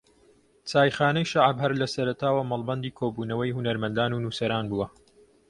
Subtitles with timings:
[0.69, 4.87] چایخانەی شەعب ھەر لە سەرەتاوە مەڵبەندی کۆبونەوەی ھونەرمەندان و نووسەران بووە